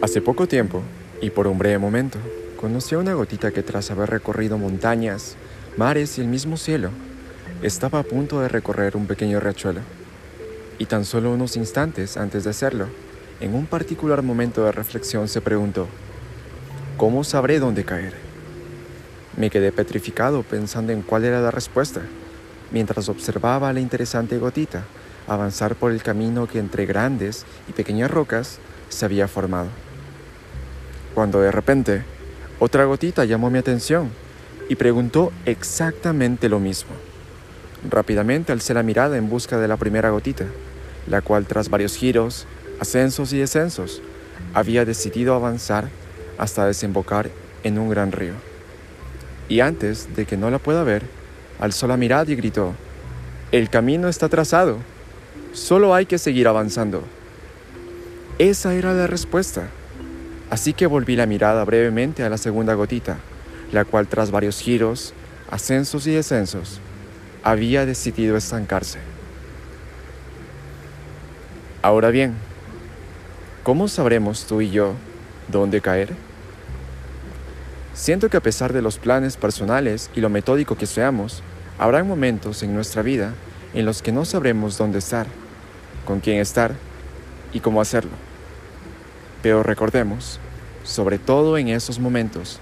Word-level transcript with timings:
Hace 0.00 0.20
poco 0.20 0.46
tiempo, 0.46 0.80
y 1.20 1.30
por 1.30 1.48
un 1.48 1.58
breve 1.58 1.76
momento, 1.78 2.20
conocí 2.56 2.94
a 2.94 2.98
una 2.98 3.14
gotita 3.14 3.50
que 3.50 3.64
tras 3.64 3.90
haber 3.90 4.08
recorrido 4.10 4.56
montañas, 4.56 5.34
mares 5.76 6.18
y 6.18 6.20
el 6.20 6.28
mismo 6.28 6.56
cielo, 6.56 6.90
estaba 7.62 7.98
a 7.98 8.02
punto 8.04 8.40
de 8.40 8.46
recorrer 8.46 8.96
un 8.96 9.08
pequeño 9.08 9.40
riachuelo. 9.40 9.80
Y 10.78 10.86
tan 10.86 11.04
solo 11.04 11.32
unos 11.32 11.56
instantes 11.56 12.16
antes 12.16 12.44
de 12.44 12.50
hacerlo, 12.50 12.86
en 13.40 13.56
un 13.56 13.66
particular 13.66 14.22
momento 14.22 14.64
de 14.64 14.70
reflexión 14.70 15.26
se 15.26 15.40
preguntó, 15.40 15.88
¿cómo 16.96 17.24
sabré 17.24 17.58
dónde 17.58 17.84
caer? 17.84 18.14
Me 19.36 19.50
quedé 19.50 19.72
petrificado 19.72 20.44
pensando 20.44 20.92
en 20.92 21.02
cuál 21.02 21.24
era 21.24 21.40
la 21.40 21.50
respuesta, 21.50 22.02
mientras 22.70 23.08
observaba 23.08 23.68
a 23.68 23.72
la 23.72 23.80
interesante 23.80 24.38
gotita 24.38 24.84
avanzar 25.26 25.74
por 25.74 25.90
el 25.90 26.04
camino 26.04 26.46
que 26.46 26.60
entre 26.60 26.86
grandes 26.86 27.44
y 27.68 27.72
pequeñas 27.72 28.12
rocas 28.12 28.60
se 28.90 29.04
había 29.04 29.26
formado 29.26 29.66
cuando 31.18 31.40
de 31.40 31.50
repente 31.50 32.04
otra 32.60 32.84
gotita 32.84 33.24
llamó 33.24 33.50
mi 33.50 33.58
atención 33.58 34.08
y 34.68 34.76
preguntó 34.76 35.32
exactamente 35.46 36.48
lo 36.48 36.60
mismo. 36.60 36.92
Rápidamente 37.90 38.52
alcé 38.52 38.72
la 38.72 38.84
mirada 38.84 39.16
en 39.16 39.28
busca 39.28 39.58
de 39.58 39.66
la 39.66 39.76
primera 39.76 40.10
gotita, 40.10 40.44
la 41.08 41.20
cual 41.20 41.44
tras 41.44 41.70
varios 41.70 41.96
giros, 41.96 42.46
ascensos 42.78 43.32
y 43.32 43.38
descensos, 43.38 44.00
había 44.54 44.84
decidido 44.84 45.34
avanzar 45.34 45.88
hasta 46.38 46.66
desembocar 46.66 47.30
en 47.64 47.80
un 47.80 47.90
gran 47.90 48.12
río. 48.12 48.34
Y 49.48 49.58
antes 49.58 50.14
de 50.14 50.24
que 50.24 50.36
no 50.36 50.50
la 50.50 50.60
pueda 50.60 50.84
ver, 50.84 51.02
alzó 51.58 51.88
la 51.88 51.96
mirada 51.96 52.30
y 52.30 52.36
gritó, 52.36 52.74
El 53.50 53.70
camino 53.70 54.06
está 54.06 54.28
trazado, 54.28 54.76
solo 55.52 55.96
hay 55.96 56.06
que 56.06 56.18
seguir 56.18 56.46
avanzando. 56.46 57.02
Esa 58.38 58.74
era 58.74 58.94
la 58.94 59.08
respuesta. 59.08 59.68
Así 60.50 60.72
que 60.72 60.86
volví 60.86 61.14
la 61.14 61.26
mirada 61.26 61.64
brevemente 61.64 62.22
a 62.24 62.30
la 62.30 62.38
segunda 62.38 62.74
gotita, 62.74 63.18
la 63.70 63.84
cual 63.84 64.08
tras 64.08 64.30
varios 64.30 64.60
giros, 64.60 65.12
ascensos 65.50 66.06
y 66.06 66.12
descensos, 66.12 66.80
había 67.42 67.84
decidido 67.84 68.36
estancarse. 68.36 68.98
Ahora 71.82 72.10
bien, 72.10 72.34
¿cómo 73.62 73.88
sabremos 73.88 74.46
tú 74.46 74.62
y 74.62 74.70
yo 74.70 74.94
dónde 75.48 75.80
caer? 75.80 76.14
Siento 77.92 78.30
que 78.30 78.36
a 78.36 78.42
pesar 78.42 78.72
de 78.72 78.80
los 78.80 78.98
planes 78.98 79.36
personales 79.36 80.10
y 80.14 80.20
lo 80.20 80.30
metódico 80.30 80.76
que 80.76 80.86
seamos, 80.86 81.42
habrá 81.78 82.02
momentos 82.04 82.62
en 82.62 82.74
nuestra 82.74 83.02
vida 83.02 83.34
en 83.74 83.84
los 83.84 84.02
que 84.02 84.12
no 84.12 84.24
sabremos 84.24 84.78
dónde 84.78 84.98
estar, 84.98 85.26
con 86.06 86.20
quién 86.20 86.38
estar 86.38 86.72
y 87.52 87.60
cómo 87.60 87.80
hacerlo. 87.80 88.12
Pero 89.42 89.62
recordemos, 89.62 90.40
sobre 90.84 91.18
todo 91.18 91.58
en 91.58 91.68
esos 91.68 91.98
momentos, 91.98 92.60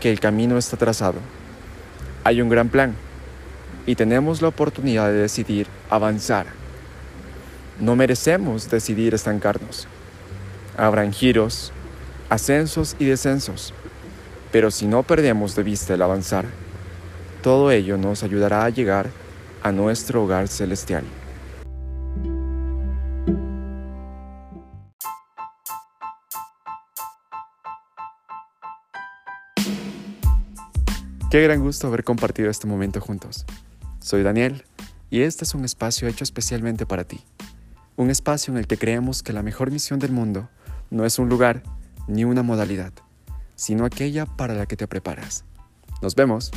que 0.00 0.10
el 0.10 0.20
camino 0.20 0.58
está 0.58 0.76
trazado. 0.76 1.18
Hay 2.24 2.40
un 2.40 2.48
gran 2.48 2.68
plan 2.68 2.94
y 3.86 3.94
tenemos 3.94 4.42
la 4.42 4.48
oportunidad 4.48 5.08
de 5.08 5.14
decidir 5.14 5.66
avanzar. 5.90 6.46
No 7.80 7.96
merecemos 7.96 8.70
decidir 8.70 9.14
estancarnos. 9.14 9.86
Habrán 10.76 11.12
giros, 11.12 11.72
ascensos 12.28 12.96
y 12.98 13.04
descensos, 13.04 13.72
pero 14.52 14.70
si 14.70 14.86
no 14.86 15.02
perdemos 15.02 15.54
de 15.54 15.62
vista 15.62 15.94
el 15.94 16.02
avanzar, 16.02 16.46
todo 17.42 17.70
ello 17.70 17.96
nos 17.96 18.22
ayudará 18.22 18.64
a 18.64 18.70
llegar 18.70 19.10
a 19.62 19.72
nuestro 19.72 20.24
hogar 20.24 20.48
celestial. 20.48 21.04
Qué 31.28 31.42
gran 31.42 31.60
gusto 31.60 31.88
haber 31.88 32.04
compartido 32.04 32.48
este 32.50 32.68
momento 32.68 33.00
juntos. 33.00 33.46
Soy 33.98 34.22
Daniel 34.22 34.64
y 35.10 35.22
este 35.22 35.42
es 35.44 35.56
un 35.56 35.64
espacio 35.64 36.06
hecho 36.06 36.22
especialmente 36.22 36.86
para 36.86 37.02
ti. 37.02 37.20
Un 37.96 38.10
espacio 38.10 38.52
en 38.52 38.58
el 38.58 38.68
que 38.68 38.78
creemos 38.78 39.24
que 39.24 39.32
la 39.32 39.42
mejor 39.42 39.72
misión 39.72 39.98
del 39.98 40.12
mundo 40.12 40.48
no 40.88 41.04
es 41.04 41.18
un 41.18 41.28
lugar 41.28 41.64
ni 42.06 42.24
una 42.24 42.44
modalidad, 42.44 42.92
sino 43.56 43.84
aquella 43.84 44.24
para 44.24 44.54
la 44.54 44.66
que 44.66 44.76
te 44.76 44.86
preparas. 44.86 45.44
Nos 46.00 46.14
vemos. 46.14 46.52